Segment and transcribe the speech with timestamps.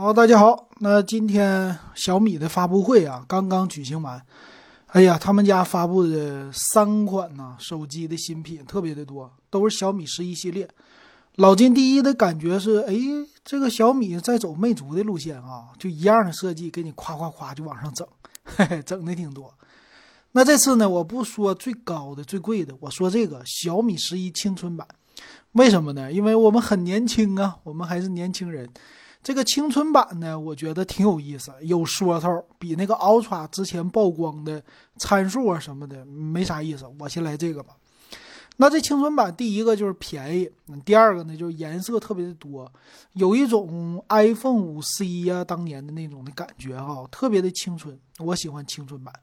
[0.00, 0.66] 好，大家好。
[0.78, 4.18] 那今天小米的发布会啊，刚刚举行完。
[4.86, 10.66] 哎呀，他们家发布的三款呢手机的新品特别的多，都是小米十一系列。
[11.34, 12.94] 老金第一的感觉是，哎，
[13.44, 18.08] 这个小米在走魅族的路线啊，就一样的设计，给你夸夸夸就往上整，
[18.42, 19.52] 嘿嘿，整的挺多。
[20.32, 24.88] 那这次呢，我不说最高的、最贵的，我说这个小米十一青春版。
[25.52, 26.10] 为什么呢？
[26.10, 28.66] 因为我们很年轻啊，我们还是年轻人。
[29.22, 34.62] 这个青春版呢，我觉得挺有意思，有说头，比那个 Ultra 之前曝光的
[34.96, 36.86] 参数啊什么的没啥意思。
[36.98, 37.76] 我先来这个吧。
[38.56, 40.50] 那这青春版，第一个就是便宜，
[40.84, 42.70] 第二个呢就是颜色特别的多，
[43.12, 47.98] 有一种 iPhone 五 C 呀当年的那种的感觉哈，特别的青春。
[48.18, 49.14] 我喜欢青春版。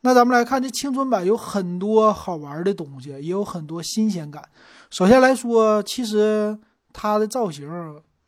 [0.00, 4.44] 那咱们来看这青春版有很多好玩的东西，也有很多新鲜感。
[4.90, 6.58] 首先来说，其实
[6.92, 7.68] 它的造型。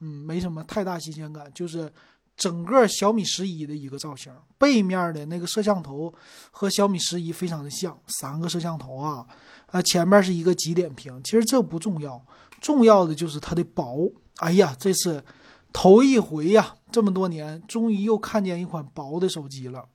[0.00, 1.90] 嗯，没什么太大新鲜感，就是
[2.36, 6.12] 整个小米十一的一个造型，背面的那个摄像头
[6.50, 9.26] 和小米十一非常的像，三个摄像头啊，
[9.68, 12.22] 呃，前面是一个极点屏，其实这不重要，
[12.60, 14.12] 重要的就是它的薄。
[14.40, 15.24] 哎呀，这次
[15.72, 19.86] 头一回呀，这么多年终于又看见一款薄的手机了。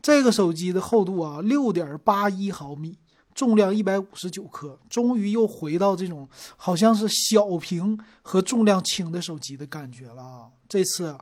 [0.00, 2.98] 这个手机的厚度啊，六点八一毫米。
[3.34, 10.46] 重量一百五十九克，终于又回到这种好像是小屏和重量轻的手机的感觉了啊！
[10.68, 11.16] 这次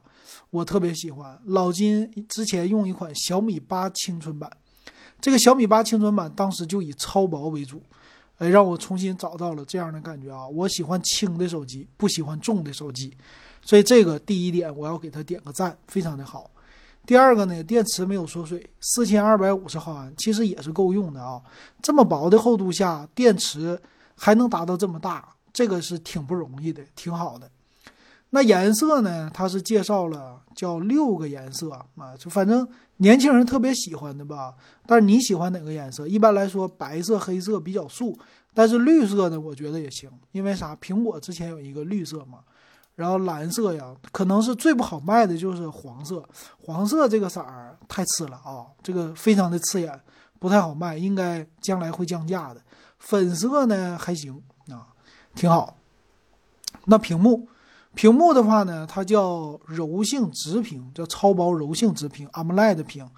[0.50, 1.40] 我特别喜欢。
[1.46, 4.50] 老金之前用一款小米八青春版，
[5.20, 7.82] 这个小米八青春版当时就以超薄为主，
[8.38, 10.46] 哎，让我重新找到了这样的感觉啊！
[10.46, 13.16] 我喜欢轻的手机，不喜欢重的手机，
[13.62, 16.50] 所以这个第一点我要给他点个赞，非常的好。
[17.04, 21.42] 第二个呢，电池没有缩水，四千二百五十毫安，其实也是够用的啊。
[21.82, 23.80] 这么薄的厚度下，电池
[24.16, 27.50] 还能达到这么大，这个是挺不容易的，挺好的。
[28.30, 29.30] 那颜色呢？
[29.34, 32.66] 它是介绍了叫六个颜色啊，就反正
[32.98, 34.54] 年轻人特别喜欢的吧。
[34.86, 36.06] 但是你喜欢哪个颜色？
[36.06, 38.16] 一般来说，白色、黑色比较素，
[38.54, 40.74] 但是绿色呢，我觉得也行，因为啥？
[40.76, 42.38] 苹果之前有一个绿色嘛。
[42.94, 46.22] 然后蓝色呀，可能是最不好卖的就是黄色。
[46.64, 50.00] 黄色这个色儿太次了啊，这个非常的刺眼，
[50.38, 52.60] 不太好卖，应该将来会降价的。
[52.98, 54.86] 粉色呢还行啊，
[55.34, 55.76] 挺好。
[56.84, 57.48] 那屏幕，
[57.94, 63.08] 屏幕的话呢，它叫柔性直屏，叫超薄柔性直屏，AMOLED 屏。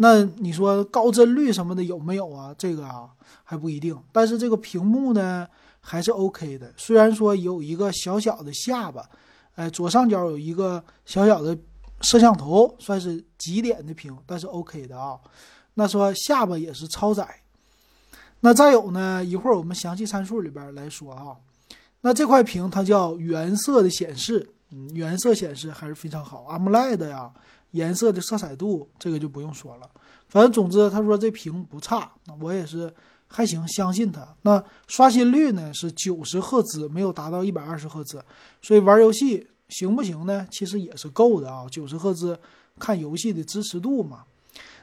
[0.00, 2.54] 那你说高帧率什么的有没有啊？
[2.58, 3.10] 这个啊
[3.44, 3.96] 还不一定。
[4.10, 5.46] 但是这个屏幕呢？
[5.80, 9.08] 还是 OK 的，虽然说有一个小小的下巴，
[9.54, 11.56] 哎，左上角有一个小小的
[12.02, 15.18] 摄像头，算是极点的屏，但是 OK 的啊。
[15.74, 17.40] 那说下巴也是超窄。
[18.40, 21.36] 那再有呢，一会儿我们详细参数里边来说啊。
[22.02, 27.32] 那这块屏它叫原色的显示，嗯，原色显示还是非常好，AMOLED 呀，
[27.72, 29.90] 颜色的色彩度这个就不用说了。
[30.28, 32.92] 反正总之他说这屏不差，那我也是。
[33.30, 34.26] 还行，相信它。
[34.40, 38.24] 那刷新率呢是九十赫兹，没有达到一百二十赫兹，
[38.62, 40.48] 所以玩游戏行不行呢？
[40.50, 42.40] 其实也是够的啊，九十赫兹
[42.78, 44.24] 看游戏的支持度嘛。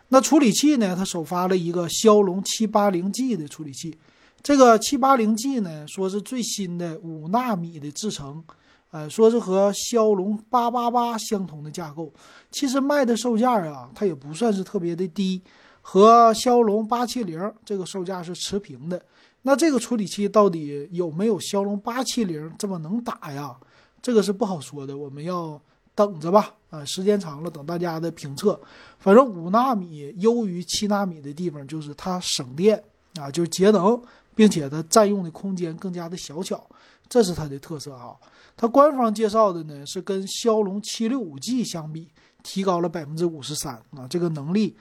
[0.09, 0.96] 那处理器呢？
[0.96, 3.97] 它首发了一个骁龙七八零 G 的处理器，
[4.44, 8.44] 这个七八零 G 呢，说是最新的五纳米的制程，
[8.91, 12.13] 呃，说是和骁龙八八八相同的架构。
[12.51, 15.41] 其实卖的售价啊，它也不算是特别的低。
[15.88, 19.00] 和骁龙八七零这个售价是持平的，
[19.44, 23.56] 那这个处理器到底有没有骁龙八七零这么能打呀？
[24.01, 25.62] 这个是不好说的，我们要
[25.94, 26.56] 等着吧。
[26.72, 28.59] 啊，时间长了，等大家的评测。
[28.97, 32.84] 反正五纳米优于七纳米的地方就是它省电
[33.19, 34.02] 啊，就是节能，
[34.35, 36.63] 并且它占用的空间更加的小巧，
[37.09, 38.16] 这是它的特色哈。
[38.56, 42.09] 它官方介绍的呢是跟骁龙七六五 G 相比，
[42.44, 44.75] 提高了百分之五十三啊，这个能力。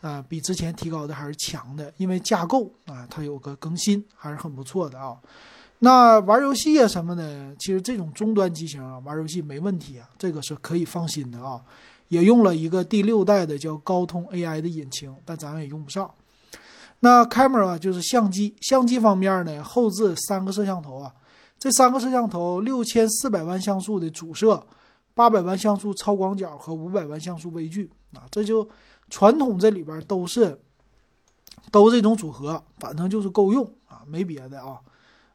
[0.00, 5.18] 啊，比之前提高的还是强的，因为架构啊，它有个更新，还是很不错的啊。
[5.80, 11.60] 那玩游戏啊什么的，其实这种终端机型啊，玩游戏没问题啊，这个是可以放心的啊。
[12.06, 16.08] 也用了一个第六代的叫高通 AI 的引擎，但咱们也用不上。
[17.00, 21.14] 那 camera 就是相机，相机方面呢，后置三个摄像头啊，
[21.58, 24.66] 这三个摄像头六千四百万像素的主摄，
[25.14, 28.68] 八百万像素超广角和五百万像素微距啊，这就。
[29.10, 30.60] 传统这里边都是，
[31.72, 34.78] 都这种组合，反正就是够用啊，没别的啊。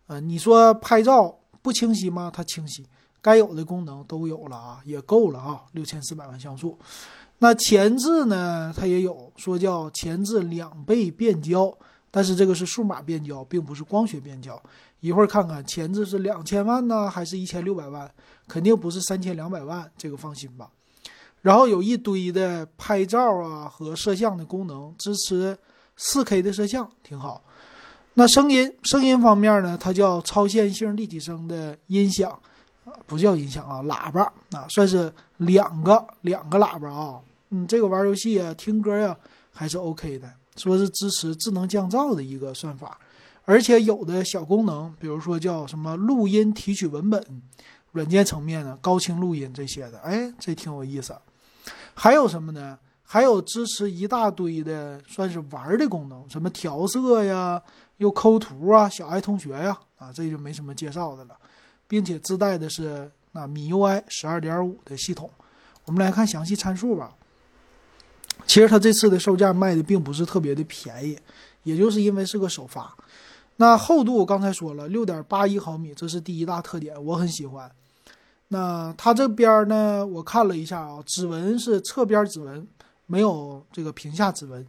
[0.06, 2.30] 呃，你说拍照不清晰吗？
[2.31, 2.86] 它清晰，
[3.19, 5.63] 该有的功能都有了啊，也够了啊。
[5.71, 6.77] 六千四百万像素，
[7.43, 11.77] 那前置呢，它也有说叫前置两倍变焦，
[12.09, 14.57] 但是这个是数码变焦，并不是光学变焦。
[15.01, 18.09] 一会儿看看前置是两千万呢，还是一千六百万？
[18.47, 20.69] 肯定不是三千两百万，这个放心吧。
[21.41, 25.57] 然后有一堆的拍照啊和摄像的功能，支持
[25.97, 27.43] 四 K 的摄像，挺好。
[28.13, 32.39] 那声音声音方面呢，它叫超线性立体声的音响，
[33.05, 37.19] 不叫音响啊，喇叭啊，算是两个两个喇叭啊。
[37.55, 39.15] 嗯，这个玩游戏啊，听歌呀
[39.51, 40.27] 还是 OK 的。
[40.55, 43.00] 说是支持智能降噪的一个算法，
[43.45, 47.41] 而且有的小功能，比如说叫什么录音提取文本，
[47.91, 51.15] 软件层面的高清录音这些的，哎，这挺有意思。
[51.94, 52.77] 还有什么呢？
[53.01, 57.61] 还有支持一大堆的算是玩的功能，什么调色呀，
[57.97, 61.35] 又抠图啊，小爱同学呀，啊，这就没什么介绍的了，
[61.88, 65.29] 并且自带的是那米 UI 十二点五的系统。
[65.85, 67.15] 我们来看详细参数吧。
[68.45, 71.17] 其实它这次的售价卖的并不是特别的便宜，
[71.63, 72.95] 也就是因为是个首发。
[73.57, 77.71] 那厚度我刚才说了，六点八一毫米，这是第一大特点，我很喜欢。
[78.49, 82.67] 那它这边呢，我看了一下啊，指纹是侧边指纹，
[83.05, 84.65] 没有这个屏下指纹，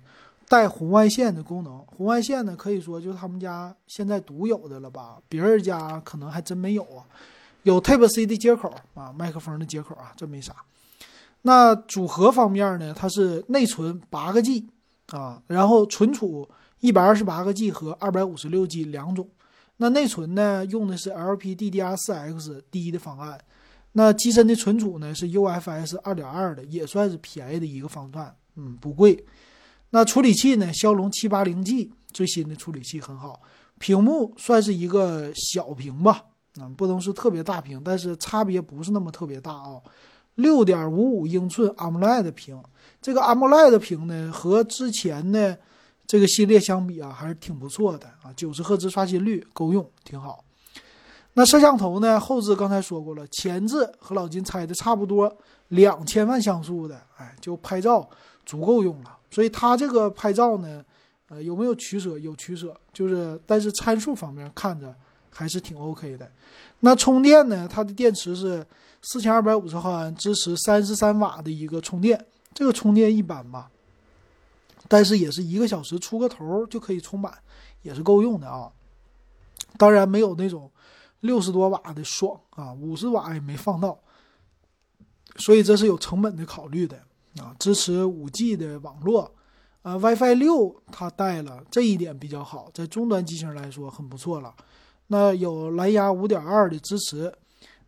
[0.49, 1.79] 带红外线的功能。
[1.81, 7.05] 红外线呢，可以说就是他们家现在独有的了吧，别人家可能还真没有啊。
[7.63, 10.55] 有 Type C 的接口啊，麦克风的接口啊，这没啥。
[11.47, 12.95] 那组合方面呢？
[12.95, 14.67] 它是内存八个 G
[15.09, 16.49] 啊，然后存储
[16.81, 19.29] 一百二十八个 G 和二百五十六 G 两种。
[19.77, 23.39] 那内存呢，用的是 LPDDR4X 第一的方案。
[23.93, 29.27] 那机身的存储呢是 UFS 二点二的，也算是便宜的一个方案，嗯，不贵。
[29.91, 33.43] 那处理器呢，骁龙七八零 G 最新的处理器很好。
[33.79, 36.25] 屏幕算是一个小屏吧，
[36.59, 39.83] 啊，不能是特别大屏，但是差别不是那么特别大啊。
[40.37, 42.63] 六点五五英寸 AMOLED 屏，
[43.01, 45.59] 这个 AMOLED 屏呢，和之前的
[46.07, 48.33] 这个系列相比啊，还是挺不错的啊。
[48.37, 50.45] 九十赫兹刷新率够用，挺好。
[51.35, 52.19] 那摄像头呢？
[52.21, 55.37] 后置刚才说过了，前置和老金猜的差不多，
[55.69, 58.09] 两千万像素的，哎，就拍照
[58.47, 59.17] 足够用了。
[59.31, 60.85] 所以它这个拍照呢，
[61.29, 62.17] 呃，有没有取舍？
[62.19, 64.95] 有取舍，就是但是参数方面看着
[65.35, 66.31] 还是挺 OK 的。
[66.81, 67.69] 那充电呢？
[67.69, 68.65] 它的电池是。
[69.07, 72.19] 四千二百五十毫安，支持三十三瓦的一个充电，
[72.55, 73.71] 这个充电一般吧，
[74.89, 77.31] 但是也是一个小时出个头就可以充满，
[77.83, 78.73] 也是够用的啊。
[79.77, 80.71] 当然没有那种
[81.21, 83.99] 六十多瓦的爽啊，五十瓦也没放到，
[85.37, 86.97] 所以这是有成本的考虑的
[87.37, 87.55] 啊。
[87.59, 89.31] 支持五 G 的网络，
[89.83, 94.55] 啊，WiFi 六它带了，这一点比较好，在中端机型来说很不错了。
[95.09, 97.33] 那有蓝牙五点二的支持。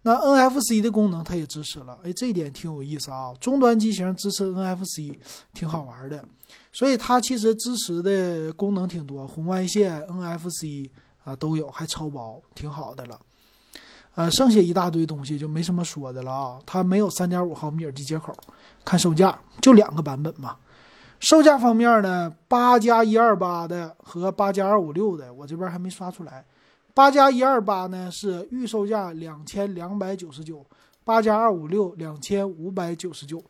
[0.02, 3.34] 那 NFC 的功能它也支持了，哎，这一点挺有意思啊。
[3.40, 5.12] 终端机型支持 NFC，
[5.52, 6.24] 挺好玩的。
[6.72, 10.88] 所以它其实支持的功能挺多，红外线、NFC
[11.24, 13.18] 啊都有，还超薄，挺好的了。
[14.14, 16.60] 呃，剩下一大堆东西就没什么说的了啊。
[16.64, 18.32] 它没有3.5毫米耳机接口，
[18.84, 20.56] 看售价就两个版本嘛。
[21.18, 26.44] 售价方面呢，八加一二八的和八加二五六的，我这边还没刷出来。
[26.96, 30.64] 八加一二八呢是预售价两千两百九十九，
[31.04, 33.44] 八加二五六两千五百九十九。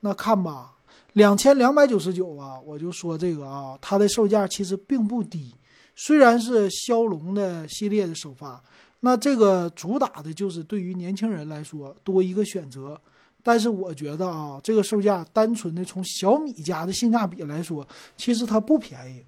[0.00, 0.74] 那看吧，
[1.12, 5.54] 两千两百九十九啊，我就说这个啊，它的售价其实并不低。
[5.94, 8.60] 虽然是骁龙的系列的首发，
[8.98, 13.00] 那这个主打的就是对于年轻人来说多一个选择。
[13.44, 17.86] 但是我觉得啊，这个售价单纯的从小米家的性价比来说，
[18.16, 19.22] 其实它不便宜。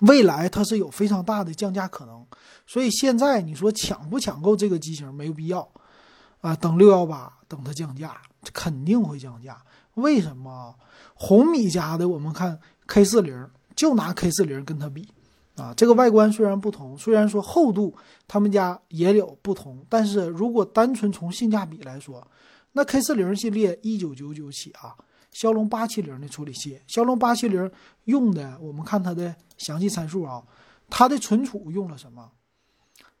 [0.00, 2.26] 未来它是有非常大的降价可能，
[2.66, 5.66] 所以现在你说抢不抢购这个机型没有必要，
[6.40, 8.20] 啊，等六幺八等它降价，
[8.52, 9.62] 肯定会降价。
[9.94, 10.74] 为什么？
[11.14, 15.08] 红米家的我们看 K 四零，就拿 K 四零跟它比，
[15.56, 17.96] 啊，这个外观虽然不同，虽然说厚度
[18.28, 22.26] 他们家也有不同，但是如果单纯从性价比来说，
[22.72, 24.94] 那 K 四零系列一九九九起啊。
[25.36, 27.70] 骁龙八七零的处理器，骁龙八七零
[28.04, 30.42] 用的，我们看它的详细参数啊，
[30.88, 32.30] 它的存储用了什么？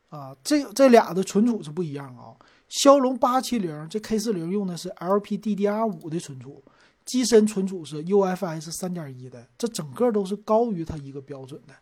[0.08, 2.32] 啊，这这俩的存储是不一样啊。
[2.70, 6.64] 骁龙八七零这 K 四零用的是 LPDDR 五的存储，
[7.04, 11.74] 机身存储是 UFS 三点一的，这整个都是高于它一个标准的。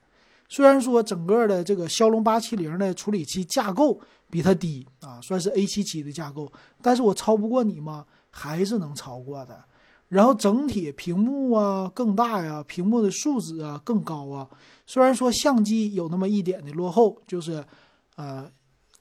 [0.48, 8.04] 虽然说整个的这个骁龙八七零的处理器架构比它低啊，算是 A 七七的架构，但是我超不过你吗？
[8.30, 9.64] 还是能超过的。
[10.08, 14.48] 然后整体屏幕啊更大呀，屏幕的素质啊更高啊。
[14.86, 17.64] 虽然说相机有那么一点的落后，就是，
[18.16, 18.48] 呃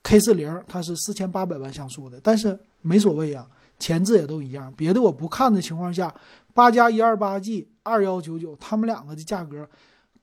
[0.02, 3.48] ，K 四零它是四千八百万像素的，但是没所谓啊，
[3.80, 4.74] 前置也都一样。
[4.76, 6.14] 别的我不看的情况下，
[6.54, 9.70] 八加一二八 G 二幺九九，他们两个的价格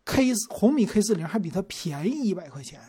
[0.06, 2.80] K 红米 K 四零还比它便宜一百块钱，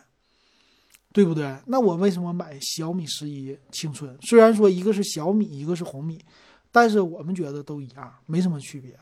[1.12, 1.58] 对不对？
[1.66, 4.18] 那我为什么买小米十一青春？
[4.22, 6.24] 虽然说一个是小米，一个是红米，
[6.72, 8.98] 但是我们觉得都一样，没什么区别。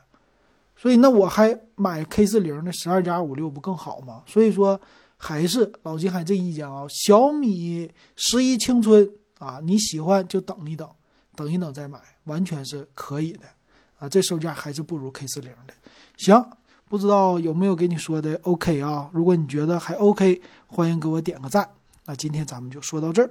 [0.75, 4.23] 所以那我还买 K 四零的十二加五六不更好吗？
[4.25, 4.79] 所以说
[5.17, 9.09] 还是老金还这意见啊，小米十一青春
[9.39, 10.89] 啊，你喜欢就等一等，
[11.35, 13.41] 等一等再买，完全是可以的
[13.97, 14.07] 啊。
[14.07, 15.73] 这售价还是不如 K 四零的。
[16.15, 16.41] 行，
[16.88, 19.09] 不知道有没有给你说的 OK 啊？
[19.11, 21.69] 如果你觉得还 OK，欢迎给我点个赞。
[22.05, 23.29] 那今天咱们就说到这儿。